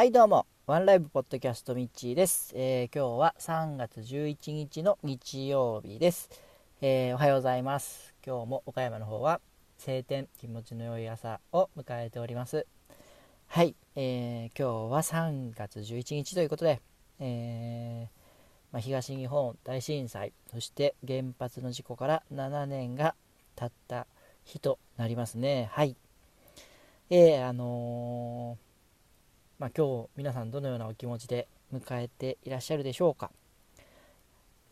[0.00, 0.46] はいどうも。
[0.66, 6.30] ワンライブポッドキャストミッチーです、えー、今日は3月11日の日曜日です、
[6.80, 8.14] えー、おはようございます。
[8.26, 9.42] 今日も岡山の方は
[9.76, 12.66] 晴天気持ちの良い朝を迎えております。
[13.48, 16.80] はい、えー、今日は3月11日ということで、
[17.18, 18.08] え
[18.72, 23.14] まあ、東日本大震災そして原発の事故から7年が
[23.54, 24.06] 経った
[24.44, 25.68] 日となりますね。
[25.72, 25.94] はい。
[27.10, 28.69] え、あのー
[29.60, 33.30] まあ、今日皆さんどのようなお気持ちで迎えていらっしゃるでしょうか、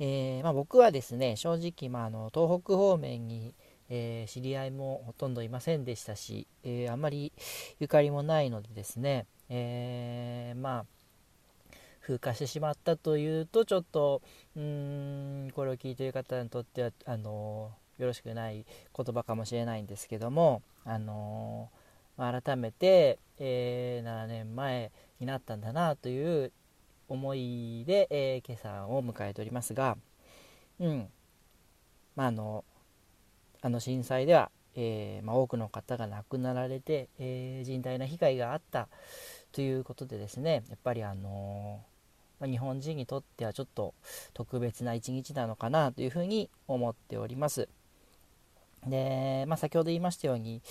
[0.01, 3.53] えー、まあ、僕はですね正直、まあ、あの東北方面に、
[3.91, 7.35] えー、知り合いもほとんどいませんでしたし、えー、あまり
[7.81, 10.85] ゆかりもないのでですね、えまあ
[12.01, 14.23] 風化してしまったというとちょっと
[14.57, 18.65] うんこれを聞いている方にとってはあのよろしくない
[18.97, 21.69] 言葉かもしれないんですけどもあの
[22.19, 24.91] 改めて、えー、7年前
[25.21, 26.53] になったんだなという
[27.09, 29.97] 思いで、えー、今朝を迎えておりますが、
[30.81, 31.09] うん
[32.17, 32.65] まあ、あの
[33.63, 38.89] あの震災では、えー、まあ、多くの方が亡くなられて、え、甚大な被害があった
[39.53, 41.81] ということでですねやっぱりあの
[42.41, 43.95] ま、日本人にとってはちょっと
[44.35, 47.69] 特別な一日なのかなというふうに思っております。
[48.87, 50.63] で、まあ、先ほど言いましたように、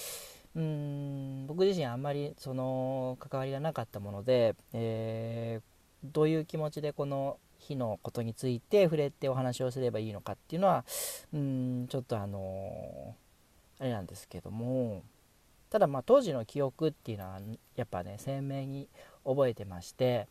[0.56, 10.86] うん僕自身あんまりその関わりがなかったもので、えー、どういう気持ちでこの日のことについて触れてお話をすればいいのかっていうのは
[11.34, 13.16] うんちょっとあの
[13.80, 15.04] あれなんですけども。
[15.70, 17.42] ただまあ当時の記憶っていうのは
[17.76, 18.88] やっぱね鮮明に
[19.26, 20.28] 覚えてまして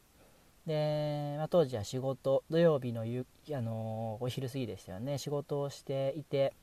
[0.67, 5.19] で、まあ、当時は仕事土曜日のゆ、あのお昼過ぎでしたよね。
[5.19, 6.55] 仕事をしていて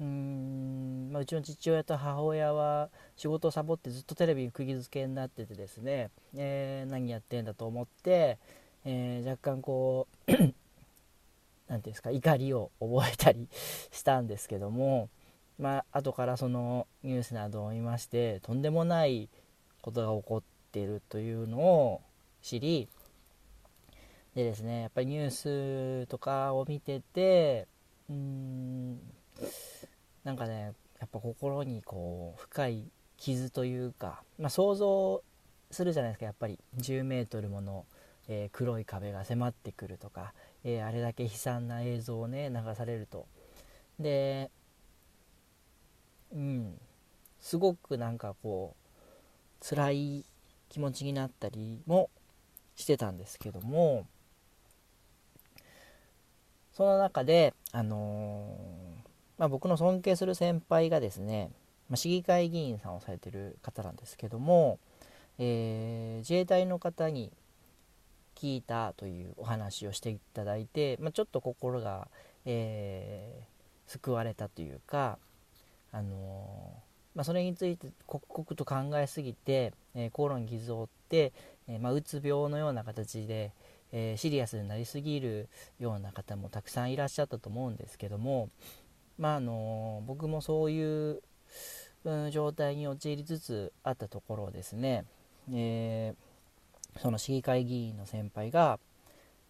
[0.00, 8.38] うーん、まあ、うちの父親と母親は仕事をサボってずっとテレビに釘付けになっててですね、えー、何やってんだと思って、
[8.84, 10.54] えー、若干こう何て
[11.68, 13.48] 言うんですか怒りを覚えたり
[13.90, 15.08] したんですけども
[15.58, 19.28] まあ後からそのニュースなどを見ましてとんでもない
[19.80, 20.42] ことが起こっ
[20.72, 22.02] ているというのを
[22.42, 22.88] 知り
[24.34, 27.66] でですねやっぱりニュースとかを見てて
[28.10, 29.00] うーん
[30.26, 32.82] なんかねやっぱ心にこう深い
[33.16, 35.22] 傷というか、まあ、想像
[35.70, 36.58] するじゃないですかやっぱり。
[36.78, 37.86] 10メートルもの、
[38.26, 43.26] えー、黒い壁が迫ってくるとか、えー、あれだけ悲惨な映像をね流されると。
[44.00, 44.50] で
[46.34, 46.76] うん。
[47.38, 48.74] すごくなんかこ
[49.62, 50.24] う辛い
[50.70, 52.10] 気持ちになったりも
[52.74, 54.08] してたんですけども
[56.72, 59.05] その中であのー
[59.38, 61.50] まあ、僕の尊敬する先輩がですね、
[61.88, 64.78] まあ、市議会議員さんをされてる方なんですけども、
[65.38, 67.30] えー、自衛隊の方に
[68.34, 72.08] 聞いたというお話をしていただいて、まあ、ちょっと心が、
[72.44, 75.18] えー、救われたというか、
[75.92, 81.32] あのー、まあ、それについて刻々と考えすぎて、えー、心に傷を負って、
[81.68, 83.52] えまあ、うつ病のような形で、
[83.92, 85.48] えシリアスになりすぎる
[85.78, 88.50] ような方もたくさんいらっしゃったと思うんですけども、
[89.18, 91.22] まああの僕もそういう、
[92.04, 95.04] うん、状態に陥りつつあったところをですね、
[95.52, 98.78] えー、その市議会議員の先輩が、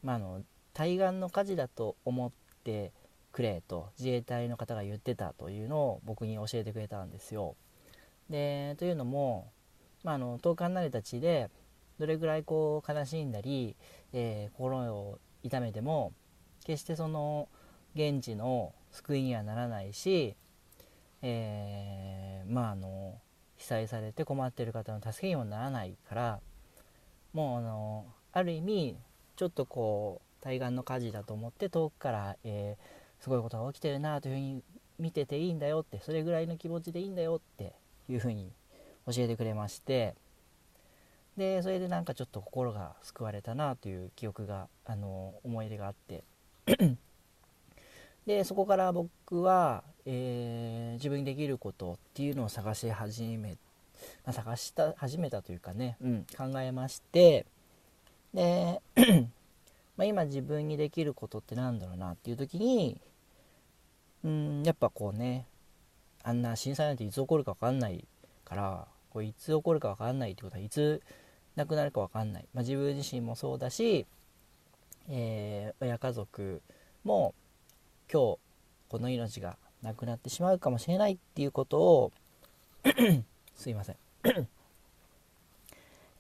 [0.03, 2.31] まあ、の対岸の火事だと思っ
[2.65, 2.93] て
[3.33, 7.57] くれと自衛隊の方が言ってたというのを僕に教えてくれたんですよ。
[8.31, 9.51] でというのも、
[10.05, 11.51] まあ、あの遠く離れた地で
[11.99, 13.77] どれぐらいこう悲しんだり、
[14.13, 16.13] えー、心を痛めても
[16.65, 17.49] 決してその
[17.95, 20.37] 現地の救いにはならないし、
[21.23, 23.19] えー、まああの
[23.57, 26.41] 被災されて困ってる方の助けにもならないから
[27.33, 28.97] もうあのある意味
[29.37, 34.63] ちょっとこう対岸の火事だと思って遠くから、えー、すごいことが起きてるなというふうに
[34.99, 37.73] 見てていいんだよってそれぐらいの気持ちでいいんだよって
[38.09, 38.51] いうふうに
[39.07, 40.15] 教えてくれまして
[41.37, 46.25] でそれでなんかちょっと心が救われたなという記憶があの思い出があって。
[48.27, 53.57] でそこから僕は、えー、自分にできることっていうのを探し始め、
[54.25, 57.47] まあ、探した始めたというかね、うん、考えまして
[58.35, 58.83] で
[59.97, 63.01] ま今自分にできることってなんだろうなっていう時に
[64.25, 65.47] うんやっぱこうね
[66.25, 68.05] あんな震災なんていつ起こるか分かんない
[68.45, 71.01] からこういつ起こるか分かんないってことはいつ
[71.55, 74.05] 亡くなるか分かんない、まあ、自分自身もそうだし、
[75.09, 76.61] えー、親家族
[77.05, 77.35] も
[78.13, 78.39] 今日
[78.89, 82.13] この命がなくなってしまうかもしれないっていうことを
[83.55, 83.97] すいません。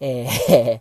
[0.01, 0.81] えー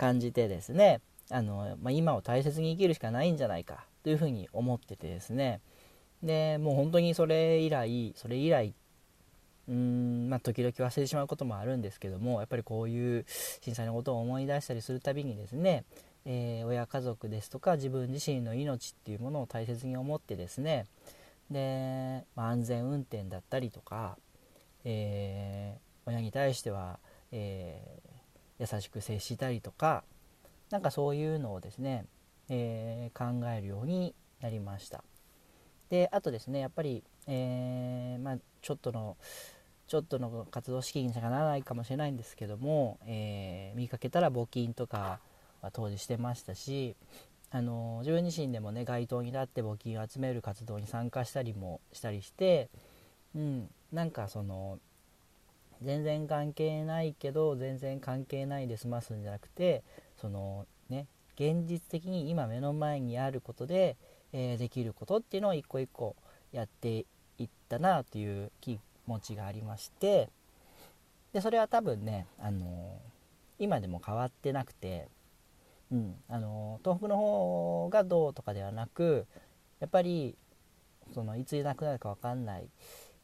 [0.00, 5.60] 感じてですねあの、まあ、今を大切に生きるしかないんじゃないかというふうに思っててですね。
[6.22, 8.74] でもう本当にそれ以来それ以来
[9.68, 13.26] うんまあ時々忘れてしまうこともあるんですけどもやっぱりこういう
[13.60, 15.84] 震災のことを思い出したりするたびにですね、
[16.26, 20.86] えー、親家族ですとか自分自身の命っていうものを大切に思ってですね
[21.50, 24.16] で、まあ、安全運転だったりとか、
[24.84, 26.98] えー、親に対しては、
[27.32, 30.04] えー、優しく接したりとか
[30.70, 32.04] なんかそういうのをですね、
[32.48, 35.02] え考えるようになりました。
[35.88, 39.16] であとですねやっぱり、えまあ、ちょっとの
[39.88, 45.18] ちょっとの活動資金にしかならないかもしれないんですけども、え見かけたら募金とか
[45.62, 46.96] は当時してましたし
[47.50, 52.68] あの自分自身でもね街頭になって募金を集める活動に参加したりもしたりして、
[53.34, 54.78] うん、なんかその
[55.82, 59.82] 全然関係ないけど全然関係ないで済ますんじゃなくて
[60.20, 63.96] そのね現実的に今目の前にあることで、
[64.32, 66.14] えー、できることっていうのを一個一個
[66.52, 67.06] やって
[67.38, 70.28] いったなという気持ちがありまして
[71.32, 72.98] でそれは多分ね、あの
[73.60, 75.06] 今でも変わってなくて
[75.92, 79.26] うん、あの東北の方がどうとかではなく
[79.80, 80.36] やっぱり
[81.12, 82.68] そのいつ亡くなるか分かんない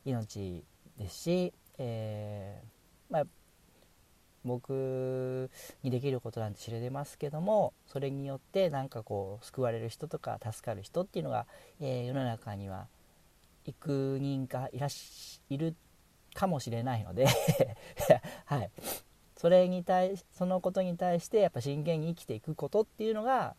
[0.05, 0.65] 命
[0.99, 3.25] ですし、えー、まあ、
[4.45, 5.51] 僕
[5.83, 11.47] にできることなんて知れてますけどもそれによってなんかこう救われる人とか助かる人っていうのが、
[11.81, 12.87] えー、世の中には
[13.67, 15.75] 幾人かいらしいる
[16.35, 17.27] かもしれないので
[18.47, 18.71] はい、
[19.37, 23.55] それに対そのことに対してやっぱ真剣に生きていくことっていうのが、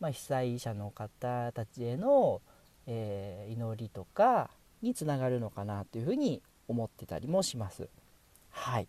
[0.00, 2.40] まあ、被災者の方たちへの、
[2.86, 4.50] えー、祈りとか
[4.80, 7.88] につながるのかなというふうに思ってたりもします。
[8.50, 8.88] はい。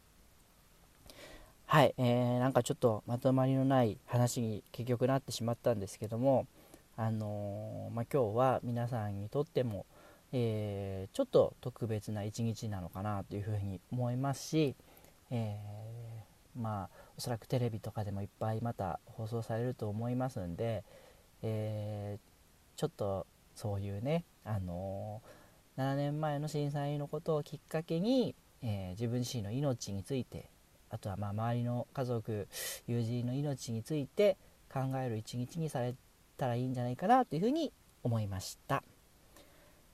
[1.66, 6.48] はい、えー、なんかちょっとまとまりのない話に結局なってしまったんですけども、
[6.98, 9.86] あのー、まあ、今日は皆さんにとっても、
[10.32, 14.76] えー、ちょっと特別な一日なのかなというふうに思いますし、
[15.32, 20.84] えー、まあおそらくテレビとかでもいっぱいまた放送されると思いますんで、
[21.42, 30.50] えー、ちょっとそういうね、あのー、7年前の震災のことをきっかけに、え自分自身の命について
[30.90, 32.48] あとはまあ周りの家族
[32.88, 34.38] 友人の命について
[34.72, 35.96] 考える一日にされ
[36.38, 37.72] たらいいんじゃないかなというふうに
[38.04, 38.84] 思いました。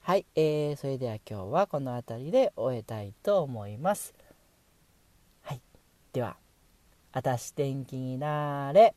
[0.00, 4.14] はい、えー、それでは今日はこの辺りで終えたいと思います。
[6.16, 6.38] では、
[7.12, 8.94] あたし天気になれ。